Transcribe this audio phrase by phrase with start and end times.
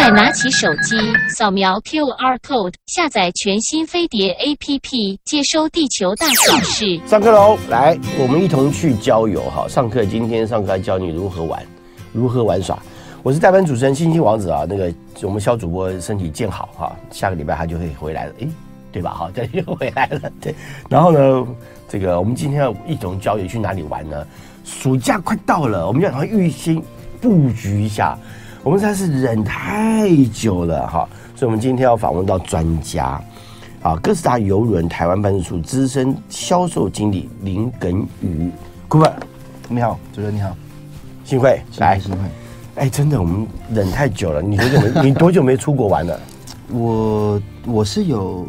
[0.00, 0.96] 快拿起手机，
[1.28, 6.98] 扫描 QR code，下载全新飞碟 APP，接收地球大小事。
[7.06, 7.58] 上课喽！
[7.68, 9.68] 来，我们一同去郊游哈。
[9.68, 11.62] 上课，今天上课来教你如何玩，
[12.14, 12.82] 如何玩耍。
[13.22, 14.64] 我是代班主持人星星王子啊。
[14.66, 14.90] 那个
[15.20, 18.48] 我们肖主播身体健好哈，下个礼拜他就会回来了，诶，
[18.90, 19.10] 对吧？
[19.10, 20.32] 哈，这又回来了。
[20.40, 20.54] 对，
[20.88, 21.46] 然后呢，
[21.90, 24.26] 这个我们今天要一同郊游，去哪里玩呢？
[24.64, 26.82] 暑假快到了，我们要预先
[27.20, 28.18] 布局一下。
[28.62, 33.18] 我们实在是忍太久了哈，所以我们今天要访问到专家，
[33.82, 38.50] 啊，哥斯达邮轮台湾办事处资深销售经理林耿宇，
[38.86, 39.10] 顾问，
[39.68, 40.54] 你好，主任你好，
[41.24, 42.18] 幸会来，幸会，
[42.76, 46.20] 哎，真的我们忍太久了，你多久没 你多久没出国玩了？
[46.70, 48.46] 我我是有。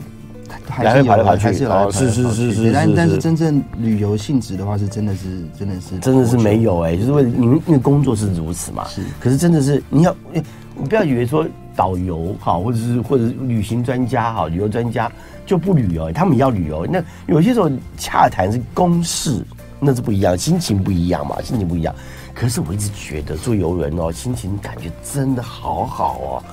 [0.81, 9.01] 来回跑来跑去，是是是是，但但是真正旅游性质的话，是真的是真的是真的是没有哎，就是为你们因为工作是如此嘛，是。
[9.19, 15.11] 可是真的是你要，你不要以为说导游哈，或者是或者旅行专家哈，旅游专家
[15.45, 16.85] 就不旅游，他们也要旅游。
[16.85, 19.43] 那有些时候洽谈是公事，
[19.79, 21.93] 那是不一样，心情不一样嘛，心情不一样。
[22.33, 26.43] 可是我一直觉得坐游轮哦，心情感觉真的好好哦，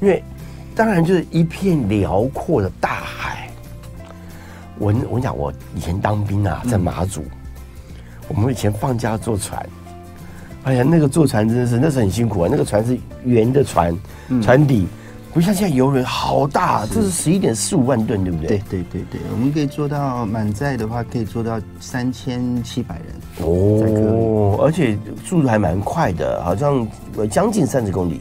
[0.00, 0.22] 因为
[0.80, 3.50] 当然就是一片辽阔的大海。
[4.78, 7.30] 我我跟你讲，我以前当兵啊，在马祖，嗯、
[8.28, 9.62] 我们以前放假坐船，
[10.62, 12.48] 哎呀，那个坐船真的是那是很辛苦啊。
[12.50, 13.94] 那个船是圆的船，
[14.28, 14.86] 嗯、船底
[15.34, 18.46] 不像现在游轮好大，是这是十一点四五万吨，对不对？
[18.46, 26.88] 对对对对，我们可以做到满载的话，可以做到三千七百人哦，而且速度还蛮快的，好像
[27.30, 28.18] 将近三十公里。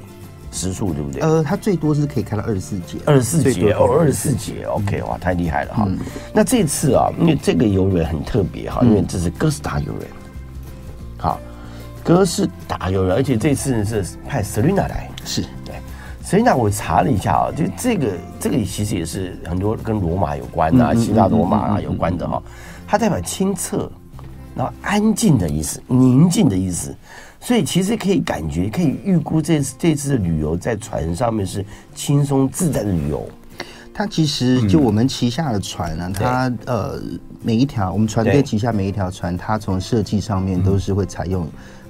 [0.52, 1.22] 时速对不对？
[1.22, 5.86] 呃，它最多是可以开到二十四节，二十四节哦，二十四节，OK，哇，太厉害了哈。
[5.88, 5.98] 嗯、
[6.34, 10.08] 那这次啊，因为这个游轮很特别哈，因为这是哥斯达游轮，
[11.18, 11.40] 好，
[12.04, 15.44] 哥斯达游轮，而且这次是派 Serena 来，是。
[15.64, 15.76] 对。
[16.26, 18.08] Serena，我查了一下啊，就这个
[18.40, 22.42] 这个其实也是很多跟罗马有关啊，希腊罗马啊有关的哈，
[22.88, 23.92] 它代表清澈，
[24.56, 26.96] 然后安静的意思，宁静的意思。
[27.42, 33.28] 所以其实可以感觉，可以预估这次这次的旅游在船上面是轻松自在的旅游。
[33.94, 37.02] 它其实就我们旗下的船呢、啊，嗯、它呃
[37.42, 41.48] 每一条我们船队旗下每一条船，它从设计上面都是会采用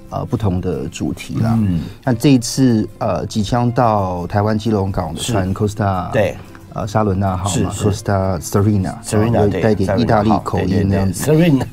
[0.09, 1.55] 呃不同的主题啦。
[1.59, 6.35] 嗯，那这一次呃即将到台湾基隆港的船 Costa 对。
[6.79, 11.25] 呃，莎伦娜号嘛，Costa Serena，Serena 带点意大利口音那样子。
[11.29, 11.65] Serena，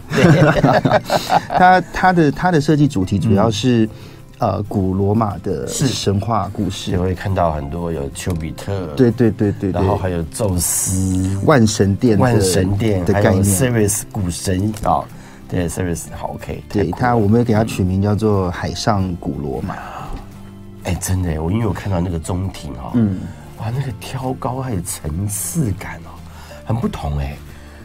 [1.49, 3.89] 他他的他的设计主题主要是
[4.39, 15.05] 呃古罗马的神话故事，你会看到很多有丘比特，对对对对，然后还有宙斯、万神殿、万神殿的概念，Ceres 古神啊，
[15.49, 19.77] 对，Ceres 好 OK，对他我们给它取名叫做海上古罗马。
[20.83, 23.21] 哎，真的，我因为我看到那个中庭哈，嗯。
[23.59, 26.13] 哇，那个挑高还有层次感哦，
[26.65, 27.37] 很不同哎，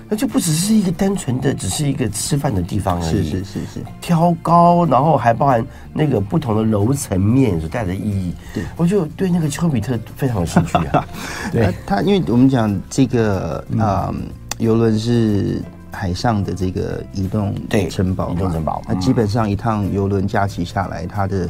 [0.10, 3.24] 那就不只是一个单纯的，只是一个吃饭的地方而已。
[3.24, 8.34] 是是是是，挑高，然后还包含那个不同的楼层面所带的意义。
[8.54, 11.08] 对，我就对那个丘比特非常有兴趣啊。
[11.52, 14.14] 对，它因为我们讲这个啊，
[14.58, 17.56] 游轮是海上的这个移动
[17.90, 21.50] 城堡，移动城堡，那基本上一趟游轮假期下来，它的。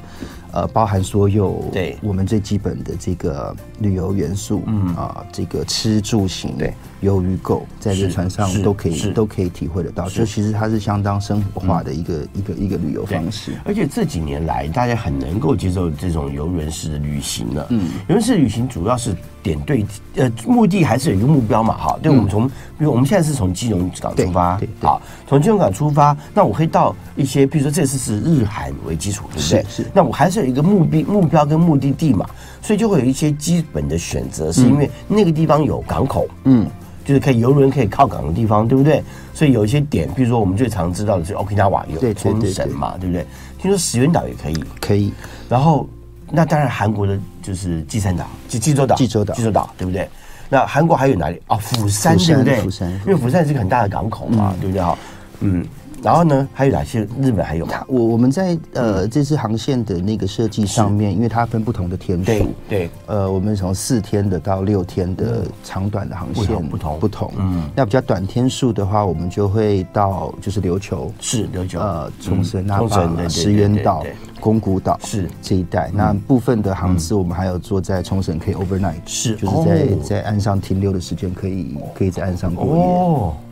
[0.52, 1.98] 呃，包含所有对。
[2.02, 4.96] 我们最基本的这个旅游元素，嗯。
[4.96, 13.54] 啊，这个吃住行对游鱼购，在日船上都可以都可以体会得到，就其实它是相当生活化的一个一个一个旅游方式。
[13.64, 17.68] 而且这几年来，大家很能够接受这种游轮式的旅行了。
[17.70, 19.86] 嗯，游轮式旅行主要是点对
[20.16, 29.66] 呃目的还是有一个目标嘛，哈，对，我们从比如我们现在是从基隆港出发，对，好，从基隆港出发，那我可以到一些，比如说这次是日韩为基础，对不对？
[29.70, 30.42] 是，那我还是。
[30.42, 32.26] 有一个目的目标跟目的地嘛，
[32.64, 36.66] 所以就会有一些基本的选择，是因为那个地方有港口，嗯，
[37.04, 39.04] 就是可以游轮可以靠港的地方，对不对？
[39.34, 43.26] 所以有一些点，比如说我们最常知道的是 Okinawa 有冲绳嘛，对不对？
[43.58, 45.12] 听说石垣岛也可以，可以。
[45.50, 45.88] 然后
[46.30, 50.08] 那当然韩国的就是济山岛，济济州岛，济州岛，济州岛，对不对？
[50.50, 51.58] 那韩国还有哪里啊？
[51.58, 52.62] 釜山，对不对？
[52.62, 54.82] 釜山，因为釜山是一个很大的港口嘛，对不对？
[54.82, 54.98] 哈，
[55.40, 55.66] 嗯。
[56.04, 57.08] 然后呢，还有哪些？
[57.22, 57.74] 日本还有吗？
[57.88, 67.32] 我我们在呃这次航线的那个设计上面，因为它分不同的天数，对，对，呃，我们从四天的到六天的长短的航线不同不同。
[67.38, 74.04] 嗯，那比较短天数的话，我们就会到就是琉球，是琉球，呃，冲绳、冲绳、石垣岛、
[74.40, 75.30] 宫古岛是。
[75.42, 75.92] 这一带。
[75.94, 79.36] 那部分的航次，我们还有坐在冲绳可以 overnight，是。
[79.36, 83.51] 就是在在岸上停留的时间可以可以在岸上过夜。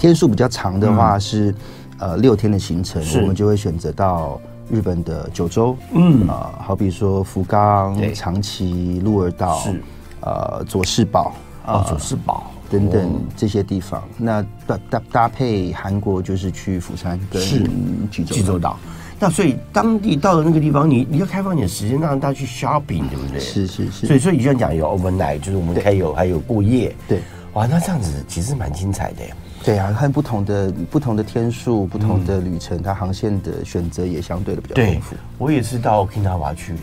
[0.00, 0.02] 哦。
[0.02, 1.54] 天数比较长的话是，
[1.98, 9.82] 呃，六天的行程，我们就会选择到日本的九州，嗯啊、好比说福冈对、长崎、鹿儿岛，是
[10.20, 11.34] 呃佐世保
[11.66, 14.02] 啊，佐世保等等哦这些地方。
[14.16, 17.68] 那搭搭搭配韩国就是去釜山跟是
[18.10, 18.78] 济州济州岛。
[19.22, 23.38] 那所以当地到了那个地方，你你要开放你的时间，让大家去 shopping，对不对？
[23.38, 26.96] 是是是，所以所以你就讲有 overnight，就是我们可以有还有过夜。
[27.06, 27.20] 对
[27.52, 29.34] 哇，那这样子其实蛮精彩的耶。
[29.62, 36.74] 对啊，看不同的不同的天数、不同的旅程，它航线的选择也相对的比较对丰富。，我也是到 Okinawa 去，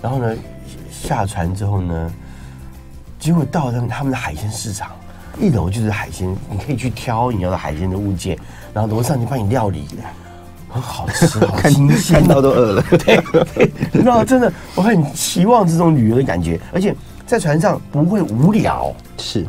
[0.00, 0.36] 然后呢
[0.90, 2.12] 下船之后呢，
[3.18, 4.92] 结果到了他们的海鲜市场，
[5.40, 8.38] 一楼就是海鲜，你可以去挑你要的海鲜的物件，
[8.72, 9.84] 然后楼上就帮你料理，
[10.68, 12.82] 很好吃， 好新鲜看到都饿了。
[12.96, 13.20] 对，
[13.54, 16.94] 对你知道真的，我很期望这种旅游的感觉，而且
[17.26, 18.94] 在船上不会无聊。
[19.18, 19.44] 是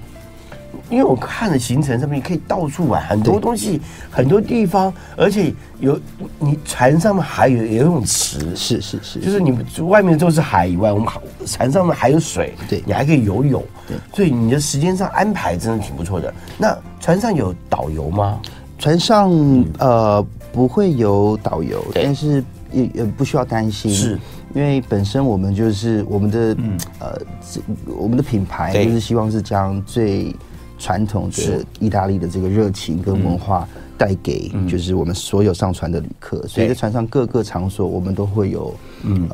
[0.92, 3.80] 因为我看了行程上面，可以到处玩，很多东西，
[4.10, 5.98] 很多地方，而且有
[6.38, 11.08] 你船上面还有游泳池，是是是，就是你们外面都是海以外，我们
[11.46, 12.84] 船上面还有水，对。
[12.86, 16.34] 你还可以游泳，对，所以你的时间上安排真的挺不错的。
[16.58, 18.40] 那船上有导游吗？
[18.78, 19.32] 船上
[19.80, 24.20] 呃不会有导游，但是也也不需要担心，是。
[24.54, 26.58] 因为本身我们就是我们的、
[27.00, 27.18] 呃
[27.50, 30.36] 这我们的品牌就是希望是将最
[30.82, 31.66] 传统的是。
[31.80, 33.68] 意大利的这个热情跟文化
[33.98, 38.74] 带给就是我们所有上船的旅客，所以在船上各个场所我们都会有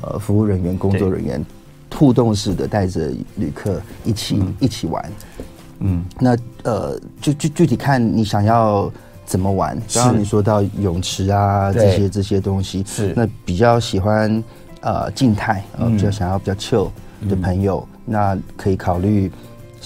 [0.01, 1.43] 呃服务人员、工作人员
[1.93, 5.11] 互动式的带着旅客一起、一起玩。
[5.79, 8.91] 嗯，那呃，就具具体看你想要
[9.25, 9.75] 怎么玩。
[9.87, 9.99] 是。
[9.99, 13.13] 刚刚你说到泳池啊，这些这些东西，是。
[13.15, 14.43] 那比较喜欢
[14.81, 16.89] 呃静态，呃，比较想要比较 chill
[17.29, 19.31] 的朋友，那可以考虑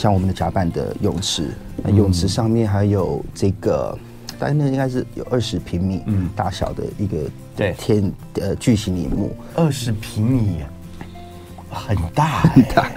[0.02, 1.52] 像我们的甲板的泳池。
[1.84, 3.96] 那泳池上面还有这个，
[4.40, 6.04] 大概那应该是有二十平米
[6.36, 7.18] 大小的一个
[7.56, 9.36] 对天呃巨型荧幕。
[9.54, 10.58] 二十平米，
[11.70, 12.92] 很大很大。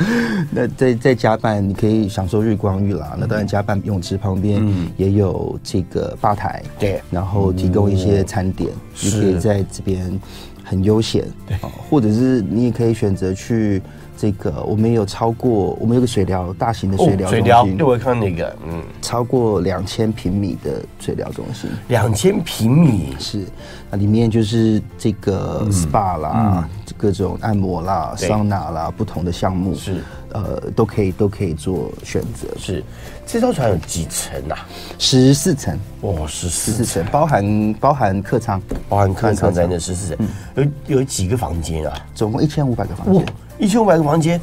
[0.51, 3.15] 那在在甲板你可以享受日光浴啦。
[3.19, 4.67] 那当然，甲板泳池旁边
[4.97, 8.71] 也有这个吧台，对然后提供一些餐点，
[9.03, 10.19] 你可以在这边
[10.65, 11.27] 很悠闲。
[11.47, 11.55] 对，
[11.91, 13.83] 或者是你也可以选择去
[14.17, 21.69] 这个，我们有超过，我们有个水疗，大型的水疗水中心，疗对我看那个，嗯，超过两千平米的水疗中心。
[21.89, 23.45] 两千平米，是，
[23.91, 32.49] 那里面就是这个 SPA 啦，各种按摩啦、桑拿啦，不同的项目是，呃，都可以都可以做选择。
[32.59, 32.83] 是。
[33.27, 34.69] 这艘船有几层啊？
[34.99, 42.07] 十四层，哦，十十四四层，包含包含客舱，包含客舱在那十四层，有有几个房间啊？
[42.15, 44.41] 总共一千五百个房哇间。，一千五百个房间，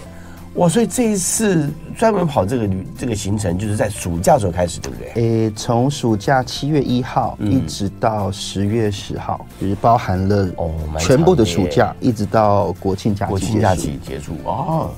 [0.55, 0.67] 哇！
[0.67, 5.11] 所以这一次专门跑这个旅这个行程，就是在暑假时候开始，对不对？
[5.47, 14.89] 诶，从暑假七月一号一直到十月十号，就是包含了哦全部的暑假，一直到国庆假期国庆假期结束哦，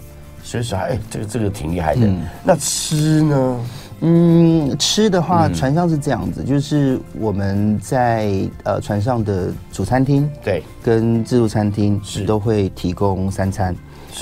[0.44, 2.08] 所以说哎，这个这个挺厉害的。
[2.44, 3.60] 那吃呢？
[4.06, 8.30] 嗯，吃的话，船上是这样子，就是我们在
[8.64, 13.74] 呃船上的主餐厅对，跟自助餐厅是都会提供三餐。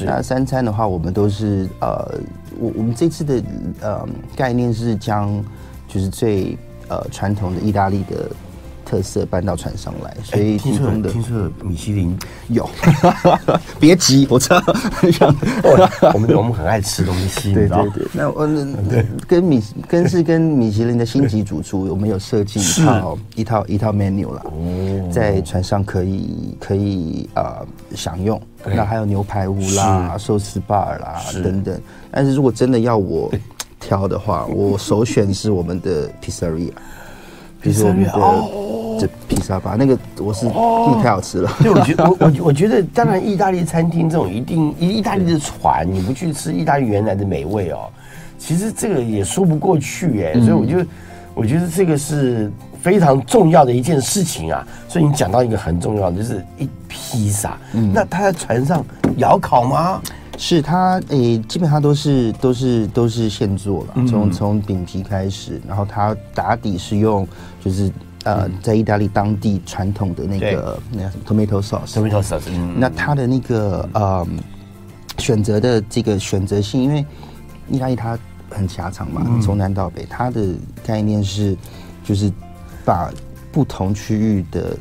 [0.02, 2.20] 那三餐的话，我们都是呃，
[2.60, 3.44] 我我们这次的
[3.82, 5.44] 呃概念是将
[5.88, 6.58] 就是最
[6.88, 8.30] 呃传统的意大利的
[8.92, 12.70] 特色搬到船上来，所以哎听说有提供的听说有米其林，有，
[13.80, 14.58] 别急，我知道，
[15.64, 24.44] 哦我们我们很爱吃东西，对对对，那我那跟米跟是跟米其林的星级主厨，我们有设计一套一套一套 menu 啦，
[25.10, 28.42] 在船上可以可以呃享用。
[28.66, 31.80] 那还有牛排屋啦、寿司 bar 啦等等。
[32.12, 33.32] 但是如果真的要我
[33.80, 36.72] 挑的话，我首选是我们的 pizzeria，
[37.64, 38.12] 就是我们的
[39.02, 41.52] 这披萨吧，那个我是那个太好吃了。
[41.62, 47.90] 对，我觉得我我我觉得， 当然意大利餐厅这种一定意大利的船，你不去吃意大利原来的美味哦，
[48.38, 50.86] 其实这个也说不过去哎，所以我就
[51.34, 54.68] 我觉得这个是非常重要的一件事情啊。
[54.88, 57.58] 所以你讲到一个很重要的，就是一披萨，
[57.94, 58.86] 那他在船上
[59.18, 60.02] 窑烤吗？
[60.38, 67.28] 是它诶、欸，基本上都是都是都是现做了，从从饼皮开始，然后它打底是用
[67.64, 67.92] 就是
[68.24, 71.94] 呃，在意大利当地传统的那个那叫什么 tomato sauce。
[71.94, 72.76] tomato sauce，嗯。
[72.80, 74.28] 那它的那个呃
[75.18, 77.06] 选择的这个选择性，因为
[77.70, 78.18] 意大利它
[78.50, 81.58] 很狭长嘛，从南到北，它的概念是
[82.04, 82.32] 就是
[82.86, 83.12] 把
[83.52, 84.78] 不同区域的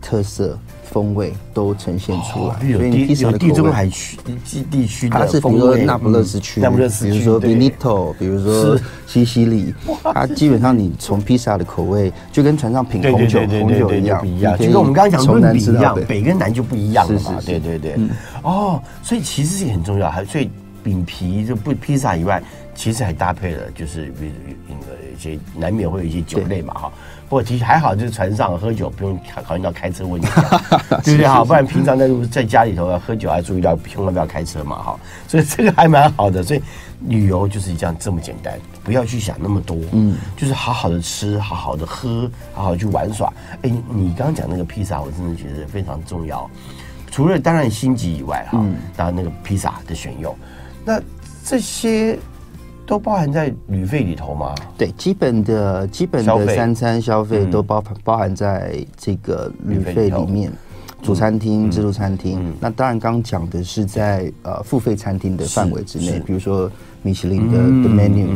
[0.00, 0.58] 特色
[0.92, 2.72] 风味都呈现出来。
[2.72, 16.22] 所以你披萨的地中海区地地区它是比如说那不勒斯区，那不勒斯区，比如说 Veneto，比如说西西里，它基本上你从披萨的口味就跟船上品红酒红酒一样，一样，就跟我们刚刚讲的论比一样，北。
[16.22, 17.40] 跟南就不一样了嘛。
[17.44, 17.96] 对对对，
[18.42, 20.48] 哦，所以其实也很重要，还所以
[20.82, 22.40] 饼皮就不披萨以外，
[22.74, 24.32] 其实还搭配了就是比如
[24.68, 25.01] 那个
[25.56, 26.92] 难免会有一些酒类嘛哈。
[27.28, 30.28] 不过其实还好，就是船上喝酒不用考虑到开车问题，
[31.02, 31.26] 对不对？
[31.26, 35.00] 哈，不然平常在在家里头要喝酒，还注意到千万不要开车嘛，哈。
[35.26, 36.42] 所以这个还蛮好的。
[36.42, 36.60] 所以
[37.06, 38.52] 旅游就是这样这么简单，
[38.84, 43.32] 不要去想那么多，嗯，就是好好的吃，好好的喝，好好去玩耍。
[43.62, 46.50] 哎，你刚刚讲那个披萨，我真的觉得非常重要。
[47.10, 48.62] 除了当然星级以外，哈，
[48.94, 50.36] 当然那个披萨的选用，
[50.84, 51.00] 那
[51.42, 52.18] 这些。
[52.92, 54.54] 都包含在旅费里头吗？
[54.76, 60.52] 对，基本的基本的三餐消费都包含包含在这个旅费里面。
[61.02, 66.70] 主餐厅、自助餐厅，那当然刚讲的是在呃付费餐厅的范围之内，比如说
[67.02, 68.28] 米其林的的 menu，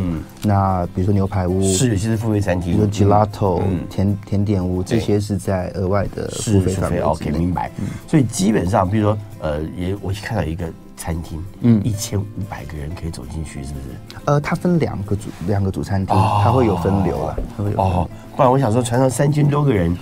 [0.42, 6.98] 那比如说牛排屋，是有些是付费餐厅，比如说 gelato 甜甜点屋，这些是在额外的付费范围。
[6.98, 7.70] OK，明白。
[8.08, 10.66] 所以基本上，比如说呃，也我看到一个。
[10.96, 14.20] 餐厅，嗯，一千五百个人可以走进去，是不是？
[14.24, 18.10] 呃，它分两个主两个主餐厅，哦、它会有分流了，它会有哦。
[18.34, 19.96] 不然我想说，船上三千多个人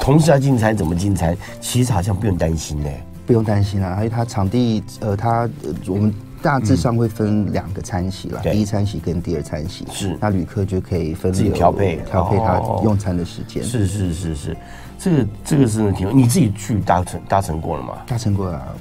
[0.00, 1.36] 同时要进餐，怎么进餐？
[1.60, 2.88] 其实好像不用担心呢，
[3.26, 3.94] 不用担心啊。
[3.96, 5.48] 因为它场地，呃，它
[5.86, 10.18] 我们大致上会分两个餐席了，嗯、第一餐席跟第二餐席是。
[10.20, 13.62] 那旅客就可以分自己调配调配他用餐的时间。
[13.62, 14.56] 是是是是，
[14.98, 16.16] 这个这个是挺。
[16.16, 17.94] 你自己去搭乘搭乘过了吗？
[18.06, 18.76] 搭乘过了。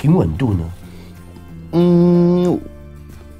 [0.00, 0.70] 平稳度呢？
[1.72, 2.58] 嗯，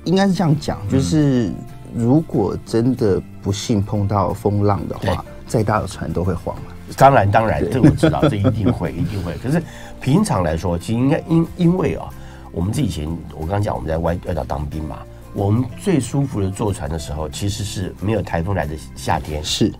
[0.04, 1.50] 应该是这样讲，就是
[1.94, 6.64] 如果真的不幸碰到风浪的话，再大的船都会晃嘛。
[6.98, 9.34] 当然，当然，这我知道，这一定会， 一定会。
[9.42, 9.62] 可是
[10.02, 12.10] 平常来说，其实应该因因为啊，
[12.52, 14.98] 我们这以前我刚刚讲我们在外外岛当兵嘛，
[15.32, 19.72] 我们最舒服的坐船的时候，其实是没有台风来的夏天，是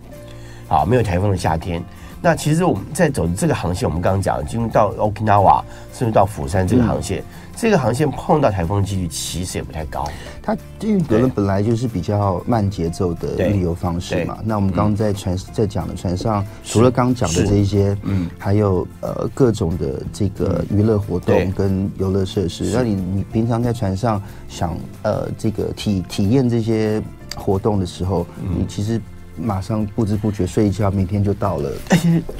[0.67, 1.83] 啊，没有台风的夏天。
[2.21, 7.23] 那其实我们在走的这个航线，我们刚刚讲，进入到 Okinawa 甚至到釜山这个航线，嗯、
[7.55, 10.07] 这个航线碰到台风的几率其实也不太高。
[10.39, 14.37] 它因为德伦本来就是比较慢节奏的旅游方式嘛。
[14.43, 22.65] 那我们刚刚在船在讲的船上，除了刚讲的这些，嗯，还有呃各种的这个娱乐活动跟游乐设施。
[22.71, 27.01] 那你你平常在船上想呃这个体体验这些
[27.35, 29.01] 活动的时候，你其实。
[29.41, 31.71] 马上不知不觉睡一觉，明天就到了。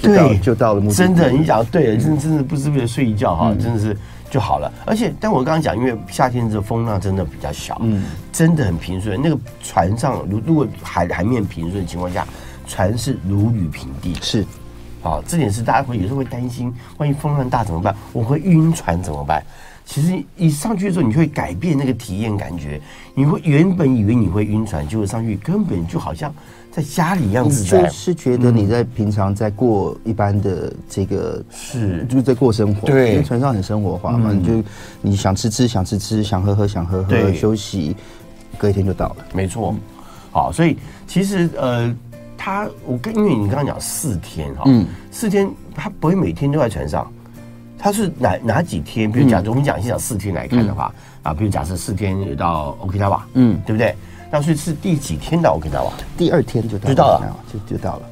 [0.02, 0.98] 对，就到了目的地。
[0.98, 3.98] 真的，你讲对了，真真的不知不觉睡一觉哈，真的是
[4.30, 4.72] 就好了。
[4.86, 9.20] 而且，但我刚刚讲，因为夏天这风浪真的比较小，嗯，真的很平顺。
[9.22, 12.26] 那个船上，如如果海海面平顺的情况下，
[12.68, 14.16] 船是如履平地。
[14.22, 14.46] 是，
[15.02, 17.96] 好，这点是大家会有时候会担心，万一风浪大怎么办？
[18.14, 19.44] 我会晕船怎么办？
[19.84, 22.80] 其实一上去的时候，你会改变那个体验感觉。
[23.14, 26.34] 你会原本以为你会晕船，结果上去根本就好像。
[26.72, 32.06] 在家里一样子，就是觉得你在平常在过一般的这个是。
[32.06, 34.64] 就是在过生活，对，因为船上很生活化嘛，你就
[35.02, 37.94] 你想吃吃，想吃吃，想喝喝，想喝喝，休息，
[38.58, 39.76] 隔一天就到了，没错。
[40.32, 41.94] 好，所以其实呃，
[42.38, 47.12] 他我跟因为你刚刚讲四天哈，嗯，四天他不会每天都在船上，
[47.78, 49.12] 他是哪哪几天？
[49.12, 53.94] 比如假如我们讲先讲四天来看的话啊，比如假设四天有到 Okinawa，嗯，对不对？
[54.32, 55.92] 那是是第几天到 Okinawa？
[56.18, 58.04] 第二天就到，就到了，就就到了。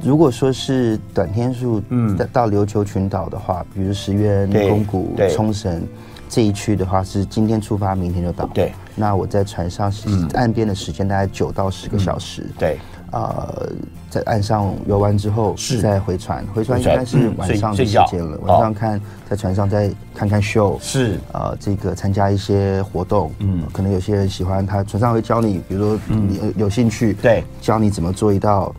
[0.00, 5.86] 如果说是短天数，嗯，到琉球群岛的话，比如石垣、宫古、冲绳
[6.28, 8.46] 这一区的话，是今天出发，明天就到。
[8.54, 8.72] 对。
[8.94, 9.92] 那我在船上
[10.34, 12.46] 岸边的时间大概九到十个小时。
[12.56, 12.78] 对。
[13.12, 13.68] 呃，
[14.08, 16.44] 在岸上游完之后，是再回船。
[16.54, 18.38] 回船应该是晚上的时间了。
[18.42, 23.32] 晚上看在船上再看看秀，是呃，这个参加一些活动。
[23.40, 28.72] 嗯，可能有些人喜欢他船上会教你，比如说你有有兴趣，对，教你怎么做一道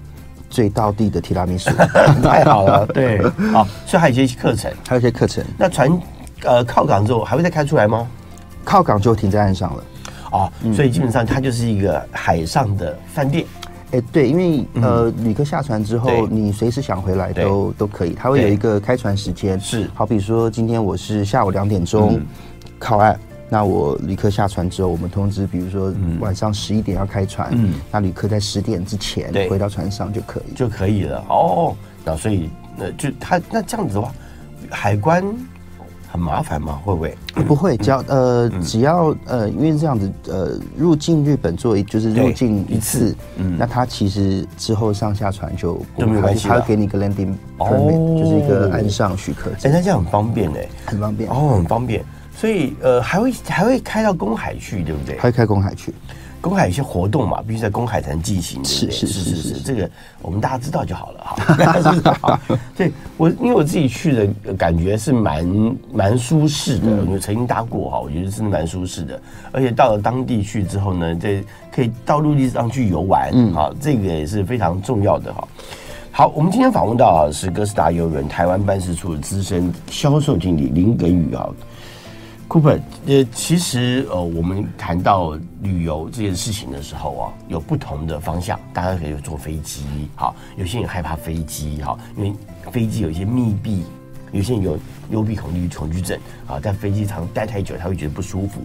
[0.50, 1.70] 最到地的提拉米苏。
[2.24, 3.22] 太好了， 对，
[3.52, 5.44] 好，所以还有一些课程，还有一些课程。
[5.58, 5.92] 那船
[6.44, 8.08] 呃靠港之后还会再开出来吗？
[8.64, 9.84] 靠港就停在岸上了。
[10.32, 13.46] 哦，所以基本上它就是一个海上的饭店。
[13.92, 18.14] 哎，欸、对，因为呃，旅客下船之后，你随时想回来都都可以。
[18.14, 19.90] 它会有一个开船时间，是。
[19.94, 22.22] 好比说今天我是下午两点钟
[22.80, 23.20] 靠岸，嗯、
[23.50, 31.24] 那我旅客下船之后，我们通知，比如说晚上十一点要开船，嗯，那旅客在十点之前回到船上就可以，就可以了。
[31.28, 34.14] 哦，那所以那就他那这样子的话，
[34.70, 35.22] 海关
[36.12, 36.80] 很麻烦吗？
[36.84, 37.18] 会不会？
[37.48, 49.72] 不会，只要呃，只要呃，因为这样子呃，入境日本做一就是入境一次，嗯，那他其实之后上下船就都没关系，他会给你个 landing permit，就是一个岸上许可证。
[49.72, 52.04] 哎，那这样很方便嘞，很方便哦，很方便。
[52.36, 55.16] 所以呃，还会还会开到公海去，对不对？
[55.18, 55.94] 还会开公海去。
[56.42, 58.92] 公海有些活动嘛，必须在公海才能进行，对不对？
[58.92, 59.90] 是是是是是，这个
[60.24, 61.56] 我们大家知道就好了哈。
[61.56, 62.40] 大家知道。
[62.76, 69.22] 对，我因为我自己去的感觉是蛮蛮舒适的，我曾经搭过哈，我觉得真的蛮舒适的。
[69.52, 75.48] 而且到了当地去之后呢，这可以到陆地上去游玩，嗯，好，这个也是非常重要的哈。
[76.12, 81.48] 好，我们今天访问到啊是哥斯达邮轮台湾办事处的资深销售经理林耿宇啊。
[82.52, 92.34] Cooper，呃，其实呃，我们谈到旅游这件事情的时候啊，有不同的方向，大家可以坐飞机，好，有些人害怕飞机，哈，因为
[92.70, 93.84] 飞机有一些密闭，
[94.34, 94.78] 有些人有
[95.12, 98.60] 幽闭恐惧恐惧症，啊，在飞机上待太久，他会觉得不舒服，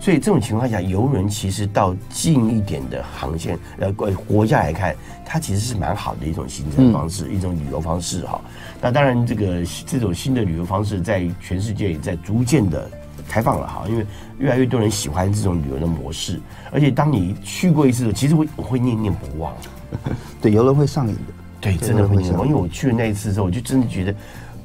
[0.00, 8.40] 所以这种情况下，游轮其实到近一点的航线，呃，国家来看，它其实是蛮好的一种行程方式，嗯、一种旅游方式，哈。
[8.80, 12.90] 那当然，这个这种新的旅游方式在全世界也在逐渐的。
[13.28, 14.06] 开放了哈，因为
[14.38, 16.40] 越来越多人喜欢这种旅游的模式，
[16.72, 19.52] 而且当你去过一次，其实会我会念念不忘。
[20.40, 21.20] 对，游轮会上瘾的，
[21.60, 22.48] 对，真的会念念不忘。
[22.48, 24.14] 因为我去了那一次之后，我就真的觉得，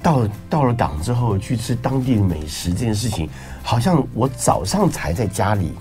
[0.02, 3.30] 到了到了港之后去吃当地的美食这件事情，
[3.62, 5.72] 好像我早上才在家里，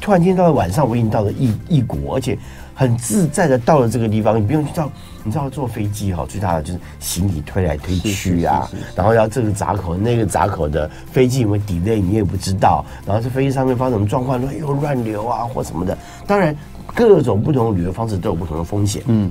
[0.00, 2.38] 突然间到了晚上，我已经到了异异国，而且。
[2.72, 4.90] 很自在的到了这个地方，你不用去到，
[5.22, 8.66] 你知道坐飞机哈，最大的就是行李推来推去啊，
[8.96, 16.56] 然后要这个闸口那个闸口的飞机有没有 delay 你也不知道，然后这飞机上面发生什么状况，说有乱流啊或什么的，当然
[16.94, 19.02] 各种不同的旅游方式都有不同的风险。
[19.08, 19.30] 嗯，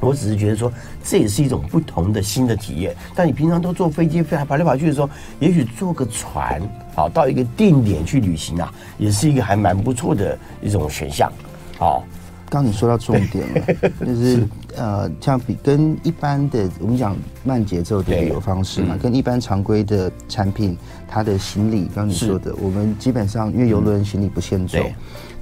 [0.00, 0.70] 我只是觉得说
[1.02, 2.94] 这也是一种不同的新的体验。
[3.14, 5.08] 但你平常都坐飞机飞来跑来跑去的时候，
[5.38, 6.60] 也许坐个船
[6.94, 11.30] 好到一个定点去旅行啊，也是一个还蛮不错的一种选项。
[11.78, 12.04] 好。
[12.52, 24.80] 刚你说到重点了，就是，是呃，像比跟一般的我们讲慢节奏的旅游方式嘛，跟一般常规的产品，它的行李，刚你说的，我们基本上因为游轮行李不限重，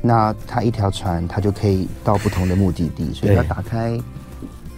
[0.03, 3.99] 那它一条船它就可以到不同的目的地，所以要打开。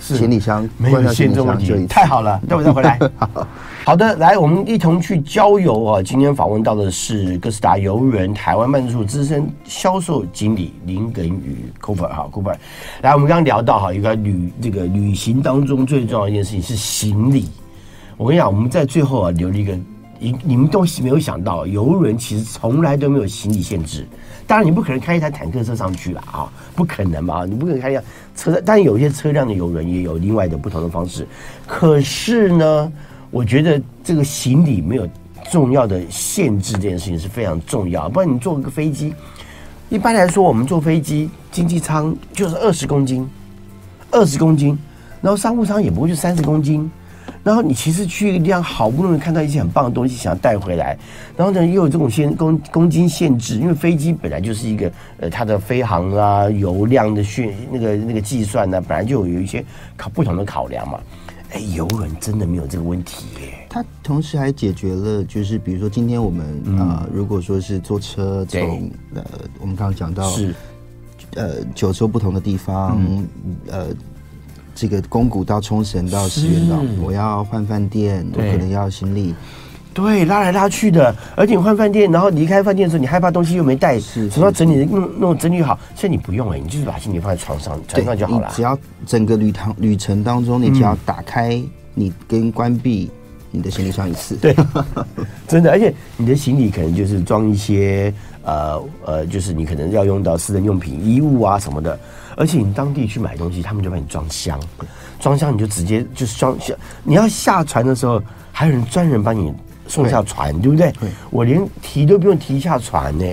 [0.00, 2.98] 行李箱没有限制问题，太好了， 待会再回来。
[3.84, 6.02] 好的，来，我们一同去郊游啊！
[6.02, 12.54] 今天访问到的是哥斯达游人台湾办事处资深销售经理林耿宇 Cooper 哈 Cooper。
[13.02, 17.48] 来，我们刚刚聊到哈，一个旅这个旅行当中最重要的一件事情是行李。
[18.16, 19.72] 我跟你讲，我们在最后啊留了一个，
[20.22, 24.06] 你你们都没有想到，游轮其实从来都没有行李限制。
[24.46, 27.46] 当然，你不可能开一台坦克车上去了啊，不可能嘛！
[27.46, 28.04] 你不可能开一辆
[28.36, 31.26] 车，但有些车辆的游轮也有另外的不同的方式。
[31.66, 32.92] 可是呢，
[33.30, 35.08] 我觉得这个行李没有
[35.50, 38.06] 重要的限制，这件事情是非常重要。
[38.08, 39.14] 不然你坐个飞机，
[39.88, 43.26] 一般来说，我们坐飞机经济舱就是二十公斤，
[44.10, 44.78] 二十公斤，
[45.22, 46.90] 然后商务舱也不会就三十公斤。
[47.42, 50.94] 然后你其实去一个地方，好不容易看到一些很棒的东西，想要带回来，
[51.36, 59.64] 然后呢又有这种限公公斤限制，因为飞机本来就是一个呃它的飞航啊油量的训那个那个计算呢、啊，本来就有一些
[59.96, 61.00] 考不同的考量嘛。
[61.52, 63.66] 哎，游轮真的没有这个问题耶。
[63.70, 69.24] 它同时还解决了，就是比如说今天我们啊、嗯呃，如果说是坐车从呃
[69.60, 70.54] 我们刚刚讲到是
[71.36, 73.28] 呃九州不同的地方、嗯、
[73.68, 73.86] 呃。
[74.80, 79.34] 这个宫古到冲绳到石垣岛，我要换饭店，我可能要行李，
[79.92, 88.50] 对，拉来拉去的，而且你换饭店，然后离开饭店的时候，你害怕东西又没带，是，什么整理弄弄整理好，现在你不用哎，你就是把行李放在床上，床上就好了。
[88.56, 91.62] 只要整个旅堂旅程当中，你只要打开
[91.92, 93.10] 你跟关闭
[93.50, 94.56] 你的行李箱一次，对，
[95.46, 98.10] 真的，而且你的行李可能就是装一些
[98.44, 102.00] 呃呃，就是你可能要用到私人用品、衣物啊什么的。
[102.36, 104.58] 而且你当地去买东西，他们就帮你装箱，
[105.18, 106.76] 装箱你就直接就是装箱。
[107.02, 109.52] 你要下船的时候，还有人专人帮你
[109.86, 110.92] 送下船，对，对不对？
[110.92, 113.24] 对，我连提都不用提下船呢。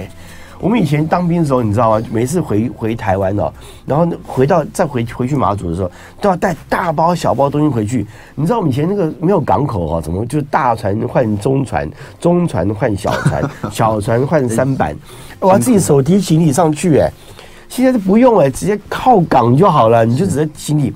[0.59, 2.03] 我们以前当兵的时候，你知道吗？
[2.11, 3.53] 每次回回台湾哦，
[3.85, 8.07] 然后回到再回回去马祖的时候，都要带大包小包东西回去。
[8.33, 11.87] 你知道我们以前那个没有港口哦，怎么就大船换中船，
[12.19, 14.97] 中船换小船， 小船换三板，
[15.39, 17.07] 我要自己手提行李上去哎。
[17.69, 20.93] 现在是不用哎，直接靠港就好了，你就直接行李，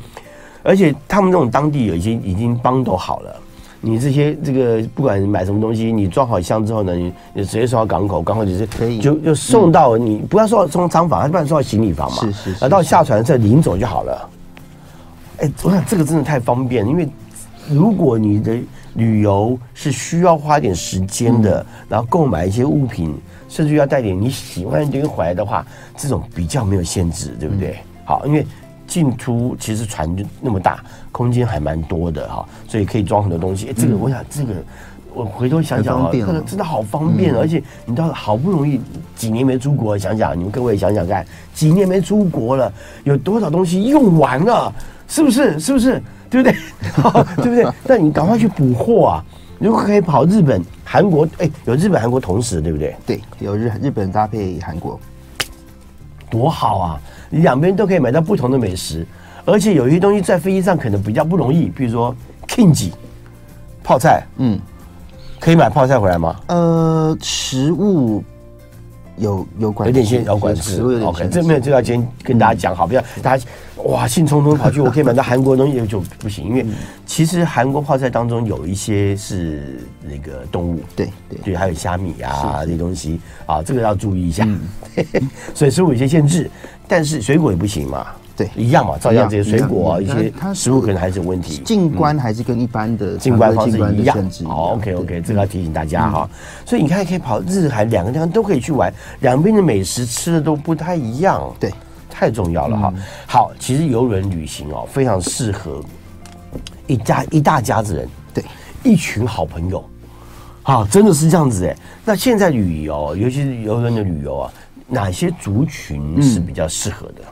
[0.63, 3.35] 而且他们这种当地有一些已经帮都好了，
[3.81, 8.99] 你这些这个不管买什么东西，你装好箱之后呢，你你直接送到港口，港口就是可以。
[8.99, 14.29] 就就送到你不要说送仓房，他不然送到行李房嘛，是是，然后到下船再领走就好了。
[15.39, 17.09] 哎，我想这个真的太方便，因为
[17.67, 18.55] 如果你的
[18.93, 23.15] 旅游是需要花点时间的，嗯、然后购买一些物品，
[23.51, 25.65] 甚至要带点你喜欢的东西回来的话，
[25.97, 27.71] 这种比较没有限制，对不对？
[27.71, 28.47] 嗯、好，因为
[28.87, 33.67] 进出其实船就那么大，空间还蛮多的哈，所以可以装很多东西。
[33.67, 34.53] 哎，这个我想这个。
[35.13, 38.79] 我回头想想啊，这个真的好方便，而且你知道，好不容易
[39.13, 42.71] 几年没出国，想想你们各位想想看，几年没出国了，
[43.03, 44.73] 有多少东西用完了，
[45.09, 45.59] 是不是？
[45.59, 46.01] 是不是？
[46.29, 46.57] 对不对？
[47.43, 47.67] 对不对？
[47.83, 49.25] 那你赶快去补货啊！
[49.61, 52.95] 如果可以跑日本、韩国，哎，有日本、韩国同时，对不对？
[53.05, 54.99] 对，有日日本搭配韩国，
[56.31, 56.99] 多好啊！
[57.29, 59.05] 你两边都可以买到不同的美食，
[59.45, 62.15] 而且有一些东西在飞机上可能比较不容易，比如说
[62.47, 62.91] kimchi
[63.83, 64.59] 泡菜，嗯。
[65.39, 66.35] 可以买泡菜回来吗？
[66.47, 68.23] 呃，食物
[69.21, 70.81] 有有管，有点先有管制。
[70.81, 73.45] OK，这没有就要先跟大家讲好，不要大家
[73.83, 76.65] 哇兴冲冲跑去，我可以买到韩国东西就不行，因为
[77.05, 84.47] 其实韩国泡菜当中有一些是那个动物，对对对，还有虾米啊这些东西啊，这个要注意一下。
[85.53, 86.49] 所以食物有些限制，
[86.87, 88.07] 但是水果也不行嘛。
[88.41, 91.61] 对，一样嘛，照样这些水果啊，一些它食物可能还是有问题。
[91.63, 94.17] 进关还是跟一般的进关方式一样。
[94.45, 96.27] 好，OK OK，这个要提醒大家哈。
[96.65, 101.53] 所以你看，可以跑日韩两个地方都可以去玩，两边的美食吃的都不太一样。
[101.59, 101.71] 对，
[102.09, 102.93] 太重要了哈。
[103.27, 105.79] 好，其实游轮旅行哦，非常适合
[106.87, 108.43] 一家一大家子人，对，
[108.83, 109.83] 一群好朋友，
[110.63, 111.75] 好，真的是这样子哎。
[112.03, 114.53] 那现在旅游，尤其是游轮的旅游啊，
[114.87, 117.21] 哪些族群是比较适合的？
[117.21, 117.25] 嗯，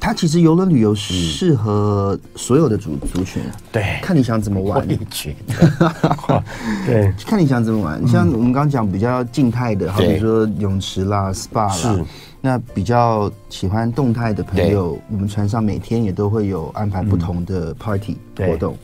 [0.00, 4.86] 它其实游轮旅游适合所有的族族群，对，看你想怎么玩。
[6.86, 8.06] 对，看你想怎么玩。
[8.08, 12.04] 像我们刚刚讲比较静态的，好比说泳池啦、SPA 啦，
[12.40, 18.76] 那比较喜欢动态的朋友，我们船上每天也都会有安排不同的 party 活动。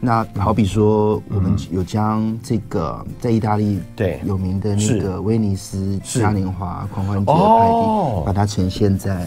[0.00, 4.18] 那好比说，我们有将这个在意大利对。
[4.24, 9.26] 有名的那个威尼斯嘉年华狂欢节的派对，把它呈现在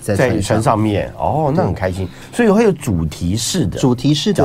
[0.00, 0.78] 在船上。
[0.78, 1.12] 面。
[1.18, 2.08] 哦，那很开心。
[2.32, 4.44] 所以会有主题式的主题式的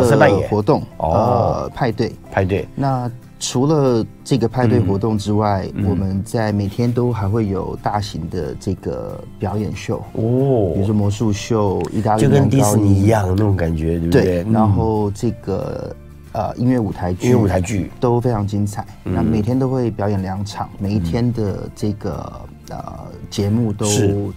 [0.49, 2.13] 活动哦，派对。
[2.31, 2.67] 派对。
[2.75, 3.09] 那。
[3.39, 9.97] 除了这个派对活动之外，嗯、我们在每天都还会有大型的这个表演秀。
[10.13, 14.43] 哦，比如说魔术秀、意大利就跟迪士尼一样那种感觉，对不对？
[14.43, 15.95] 对，然后这个
[16.33, 17.89] 呃音乐舞台剧、音乐舞台剧。
[17.99, 18.85] 都非常精彩。
[19.03, 22.93] 那、嗯、每天都会表演两场，每一天的这个呃
[23.29, 23.87] 节目都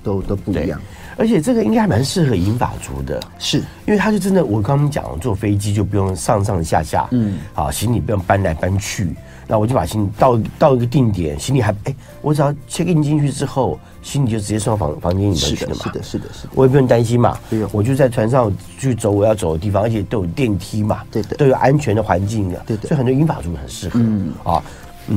[0.02, 0.80] 都都不一样。
[1.16, 3.58] 而且这个应该还蛮适合银发族的，是。
[3.86, 9.08] 因为他就真的，我刚刚讲坐飞机就不用上上下下，嗯，好，行李不用搬来搬去，
[9.46, 24.32] 那我就把行李到到一个定点，行李还哎，我只要 check in 进去之后，行李就直接送到房房间里面去了嘛，是的，是的，是的，我也不用担心嘛，不用，我就在船上去走我要走的地方，而且都有电梯嘛，对的，都有安全的环境的，对的，所以很多银发族很适合，嗯。
[24.44, 24.62] 啊，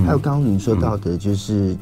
[0.05, 1.75] 还有刚刚你说到的就是。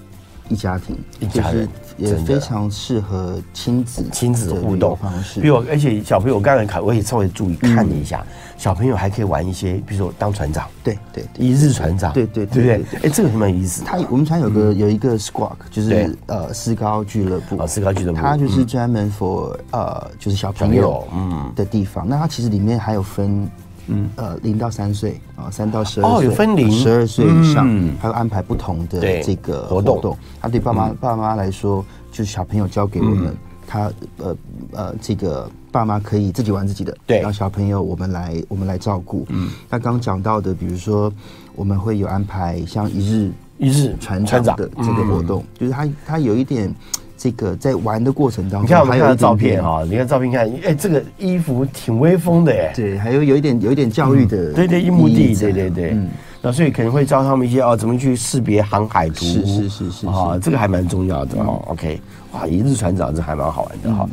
[0.50, 4.96] 一家庭，一家人也非常适合亲子亲子互动。
[4.98, 5.40] 方式。
[5.40, 8.26] 比如，而且小朋友，我刚才看，我也稍微注意看了一下，
[8.58, 13.00] 小朋友还可以玩一些，比如说当船长，对对，一日船长，对对对不对？
[13.04, 13.84] 哎，这个很有意思？
[13.84, 21.52] 他我们船有个有一个 squawk，就是呃思高俱乐部，思高俱乐部，它就是专门 for 呃就是小朋友嗯。
[21.56, 22.08] 的地方。
[22.08, 23.50] 那它其实里面还有分。
[23.88, 27.68] 嗯，呃，零到三岁啊，三到十二岁，哦，有分零十二岁以上，
[28.00, 30.18] 还有安排不同的这个活动。
[30.42, 33.36] 他对爸妈爸妈来说，就是小朋友交给我们，
[33.68, 34.38] 他呃
[34.72, 39.26] 呃，这个爸妈可以自己玩自己的，对，然后小朋友我们来我们来照顾。
[39.30, 41.12] 嗯，那刚讲到的，比如说
[41.56, 46.74] 我们会有安排像一日一日船长的这个活动，就是他他有一点。
[47.24, 56.10] 这个在玩的过程当中，你看我们看到照片啊，你看照片看，哎，这个衣服挺威风的哎，对，还有有一点有一点教育的，对对，一亩地，对对对，嗯，
[56.42, 61.64] 那所以可能会教他们一些哦，怎么去识别航海图，是是是是啊，这个还蛮重要的哦。
[61.68, 61.98] OK，
[62.34, 64.06] 哇，一日船长这还蛮好玩的哈。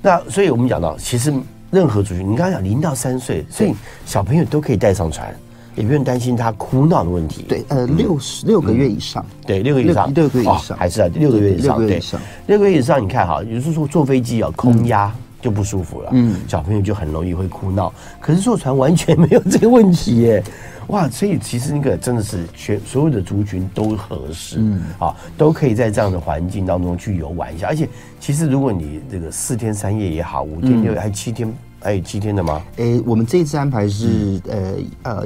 [0.00, 1.30] 那所以我们讲到，其实
[1.70, 3.74] 任何族群，你刚刚讲零到三岁，所以
[4.06, 5.34] 小朋友都可以带上船。
[5.74, 7.44] 也不用担心他哭闹的问题。
[7.48, 12.00] 对，呃，六十六个月以上，对，六个月以上，六个月以上，还是啊，六个月以上，对，
[12.46, 17.92] 六个月以上，你看哈，有时候说坐飞机啊，空压就不舒服了，嗯，小朋友就很容易会哭闹。
[18.20, 20.42] 可是坐船完全没有这个问题耶，
[20.86, 27.66] 哇，所以其实那个真的是全所有的族群都合适，嗯，啊，都可以在这样的环境当中去游玩一下。
[27.66, 27.88] 而且，
[28.20, 31.52] 其实如果你这个四天三夜也好，五天六还七天。
[31.84, 32.62] 还有七天的吗？
[32.78, 35.24] 哎，我们这次安排是呃呃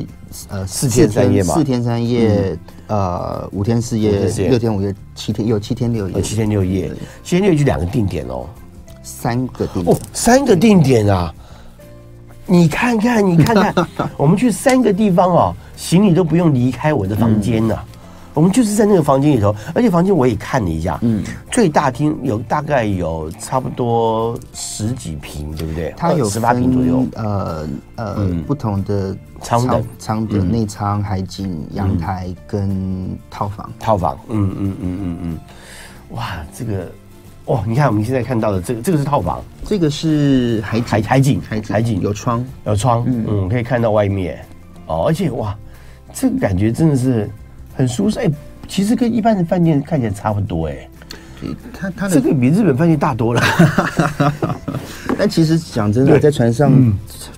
[0.48, 6.90] 呃四天三夜嘛，四天三夜，呃五天四夜，六天五夜，七天有七天六夜，七天六夜，
[7.22, 8.44] 七天六夜就两个定点哦，
[9.04, 9.96] 三个定点。
[9.96, 11.32] 哦，三个定点啊，
[12.44, 17.78] 你看看，你看看， 我们去三个地方哦，行李都不用离开我的房间呢。
[17.80, 17.97] 嗯
[18.38, 25.92] 我们就是在那个房间里头，而且房间我也看了一下，嗯，最大厅有大概有差不多十几平，对不对？
[25.96, 29.82] 它有十八平左右，呃呃，嗯、不同的舱的。
[29.98, 35.38] 舱的内舱、海景、阳台跟套房，套房，嗯嗯嗯嗯嗯，
[36.10, 36.88] 哇，这个，
[37.46, 42.00] 哦，你看我们现在看到的这个，这个是套房，这个是海海海景，海海景。
[42.00, 43.24] 有窗，有窗，嗯。
[43.28, 44.38] 嗯，可以看到外面，
[44.86, 45.52] 哦，而且哇，
[46.14, 47.28] 这个感觉真的是。
[47.78, 48.28] 很舒适哎，
[48.66, 50.88] 其实跟一般的饭店看起来差不多哎。
[51.72, 53.40] 它它这个比日本饭店大多了。
[55.16, 56.72] 但其实讲真的，在船上，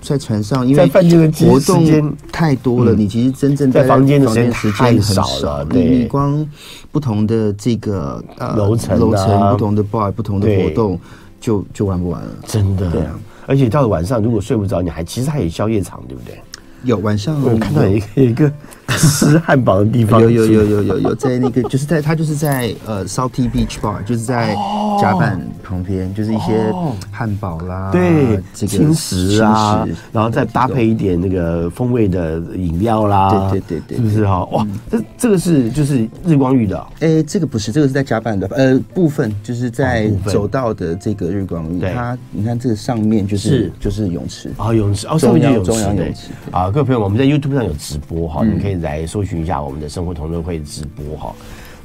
[0.01, 5.63] 在船上，因为饭店的活动太多了，你其实真正在房间的时间太少了。
[5.65, 6.43] 对，你光
[6.91, 10.99] 不同的这个呃楼层楼层不同的 bar 不同的活动，
[11.39, 12.29] 就就玩不完了。
[12.47, 13.19] 真的，对啊。
[13.45, 16.41] 而且到了晚上，如果睡不着，你还其实还有宵夜场，对不对？
[16.83, 18.51] 有晚上我看到一个一个
[18.97, 24.55] 吃汉堡的地方，有有有有有有在那个就是在它就是在呃 Salty Beach Bar，就是在
[24.99, 26.71] 甲板旁边，就是一些
[27.11, 34.25] 汉堡啦，对，这个轻食啊，然后再搭配一点那个风味的饮料啦，对对对对，是不是？
[34.25, 34.43] 哈？
[34.51, 44.51] 哇，这这个是就是日光浴的，哎，这个不是，这个是在甲板的呃部分，就是在走道的这个日光浴，它你看这个上面就是就是泳池。
[44.57, 46.31] 啊，泳池哦，上面就有中央泳池。
[46.51, 46.69] 啊。
[46.69, 51.33] 各位朋友，我们在 YouTube 上有直播哈，你可以来搜寻一下我们的生活同乐会直播哈。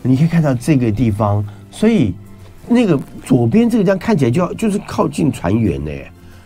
[0.03, 2.15] 你可以看到这个地方，所以
[2.69, 5.91] 那个左边这个这样看起来就要就是靠近船员呢，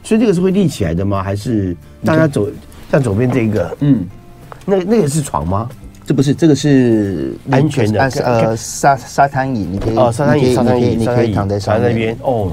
[0.03, 1.23] 所以这个是会立起来的吗？
[1.23, 2.49] 还是大家走
[2.91, 3.77] 像左边这个？
[3.81, 4.07] 嗯，
[4.65, 5.69] 那那个是床吗？
[6.07, 12.51] 这不是，这个是安全的呃沙沙滩椅，你可以哦沙滩椅沙滩椅你可以躺在上那边哦。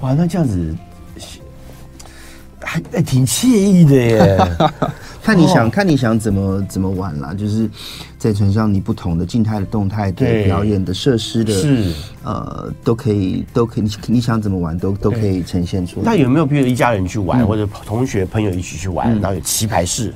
[0.00, 0.74] 哇，那这样子
[2.60, 4.38] 还还挺惬意的耶。
[5.28, 7.68] 看你想看你想怎么怎么玩啦，就是
[8.16, 11.92] 在船上你不同的静态的、动态的表演的设施的，是。
[12.24, 16.02] 呃都可以都可以，你你想怎么玩都都可以呈现出来。
[16.06, 20.14] 那有没有比如一家人去玩，或者同学朋友一起去玩，然后有棋牌室？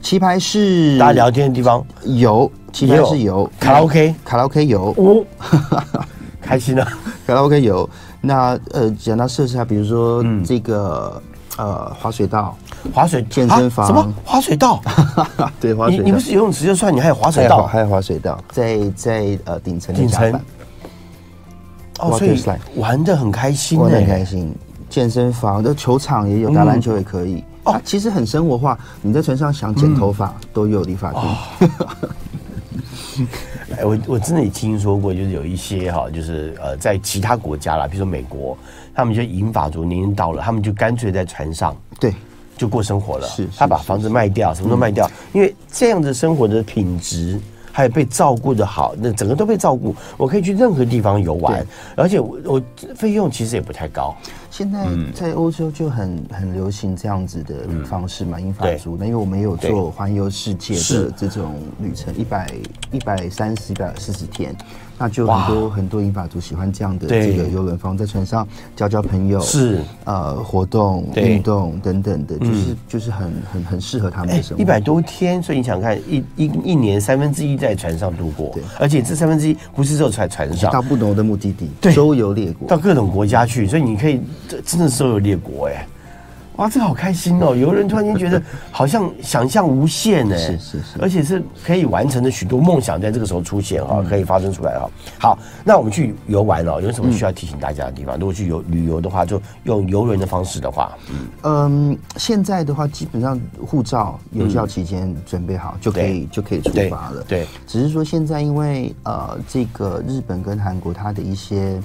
[0.00, 1.84] 棋牌室大家聊天的地方？
[2.04, 4.94] 有，棋牌室有，卡拉 OK 卡拉 OK 有。
[4.96, 5.24] 哦，
[6.40, 6.88] 开心啊，
[7.26, 7.88] 卡拉 OK 有。
[8.22, 11.22] 那呃讲到设施啊，比如说这个
[11.58, 12.56] 呃滑水道。
[12.92, 13.86] 滑水健身房？
[13.86, 14.80] 什么滑水道？
[15.60, 16.02] 对，滑水道。
[16.02, 17.66] 你你不是游泳池就算，你还有滑水道？
[17.66, 20.40] 还有滑水道，在在呃顶层顶层。
[22.00, 22.42] 哦，所以
[22.76, 24.54] 玩的很开心，很开心。
[24.90, 27.42] 健身房的球场也有，打篮球也可以。
[27.64, 28.78] 哦，其实很生活化。
[29.00, 31.70] 你在船上想剪头发都有理发店。
[33.78, 38.56] 哎，我我真的也听说过，就是有一些哈，就是呃，在其他国家啦，比如说美国，
[38.94, 41.74] 他们就银发族年龄到了，他们就干脆在船上。
[41.98, 42.12] 对。
[42.56, 47.40] 就过生活了，是他把房子卖掉，什么都卖掉，因为这样的生活的品质，
[47.72, 52.62] 还有被照顾的好，那整个都被照顾，我可以去任何地方游玩，而且我我
[52.94, 54.14] 费用其实也不太高。
[54.50, 62.48] 现在在欧洲就很很流行这样子的方式嘛，英法租，那因为我们也有做环游世界的这种旅程，一百
[62.92, 64.54] 一百三十、一百四十天。
[64.98, 69.80] 那就很多很多银发族喜欢这样的这个游轮方，在船上交交朋友，是。
[70.04, 74.62] 呃活动运动等等的，就是就是很很很适合他们的生活。
[74.62, 84.20] 一百多天，所以你想看一一一年三分之一在船上度过，对，而且这三分之一不是只有在船上，到不同的目的地，周游列国，到各种国家去，所以你可以
[84.64, 85.86] 真的周游列国哎。
[86.56, 87.54] 哇，这个好开心哦！
[87.56, 88.40] 有人突然间觉得
[88.70, 94.88] 好像想象无限呢， 是是是，而且是可以完成的许多梦想，在这个时候出现哈，可以发生出来哈。
[95.18, 98.16] 好，那我们去游玩了，有什么需要提醒大家的地方？
[98.18, 100.96] 如果去游旅游的话，就用游轮的方式的话，
[101.42, 107.24] 嗯，现在的话基本上护照有效期间准备好就可以就可以出发了。
[107.26, 111.80] 对，只是说现在因为呃，这个日本跟韩国它的一些。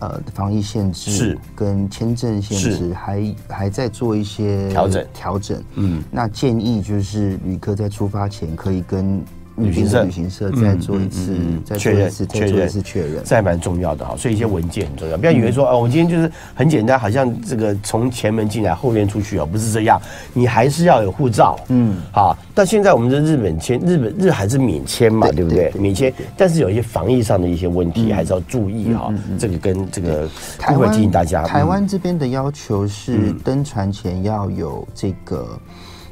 [0.00, 5.62] 呃，防疫限制是跟签证限制还还在做一些调整调整。
[5.76, 9.24] 嗯，那建议就是旅客在出发前可以跟。
[9.62, 14.14] 旅行社，旅行社再做一次，再确认，再做一次确认，这还蛮重要的哈。
[14.16, 20.00] 所以一些文件很重要，不要以为说哦，我今天就是很简单，好像这个从前门进来，后面出去哦，不是这样，
[20.32, 21.58] 你还是要有护照。
[21.68, 22.36] 嗯，好。
[22.54, 25.72] 到现在我们的日本签，日本日还是免签嘛，对不对？
[25.78, 29.10] 免签，但是有一些防疫上的一些问题，还是要注意哈。
[29.38, 35.58] 这个跟这个台湾提醒大家，台湾这边的要求是登船前要有这个。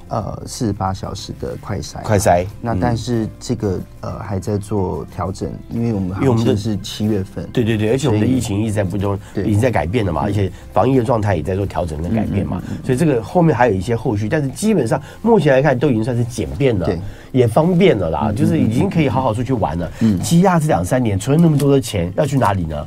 [0.08, 2.44] 呃四十八小时的快筛，快筛。
[2.60, 16.88] 那但是这个呃还在做调整，因为我们因为我们的是七月份，对对对，而且我们的疫情一直在不断，已经在改变了嘛，而且防疫的状态也在做调整跟改变嘛，所以这个后面还有一些后续，但是基本上目前来看都已经算是简便了，
[17.32, 19.90] 也方便了啦，就是已经可以好好出去玩了。
[20.22, 22.86] 积压这两三年存了那么多的钱，要去哪里呢？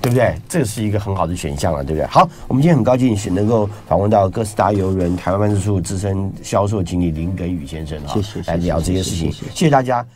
[0.00, 0.34] 对不对？
[0.48, 2.06] 这是一个很好的选项了，对不对？
[2.06, 10.06] 好，我们今天很高兴是能够访问到哥斯达邮轮台湾办事处资深销售经理林耿宇先生啊，谢谢，来聊这些事情，谢谢大家。